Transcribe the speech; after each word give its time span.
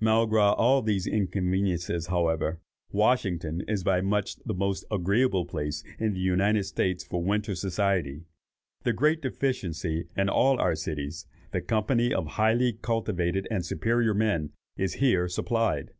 Malgré 0.00 0.54
all 0.56 0.80
these 0.80 1.06
inconveniences, 1.06 2.06
however, 2.06 2.58
Washington 2.90 3.60
is 3.68 3.84
by 3.84 4.00
much 4.00 4.36
the 4.36 4.54
most 4.54 4.86
agreeable 4.90 5.44
place 5.44 5.84
in 5.98 6.14
the 6.14 6.20
United 6.20 6.64
States 6.64 7.04
for 7.04 7.22
winter 7.22 7.54
society. 7.54 8.24
The 8.84 8.94
great 8.94 9.20
deficiency 9.20 10.08
in 10.16 10.30
all 10.30 10.58
our 10.58 10.74
cities, 10.74 11.26
the 11.52 11.60
company 11.60 12.14
of 12.14 12.26
highly 12.26 12.72
cultivated 12.80 13.46
and 13.50 13.62
superior 13.62 14.14
men, 14.14 14.52
is 14.78 14.94
here 14.94 15.28
supplied. 15.28 15.90